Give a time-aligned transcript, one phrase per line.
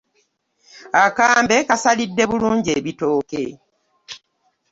[1.03, 3.43] Akambe kaasalidde bulungi ebitooke.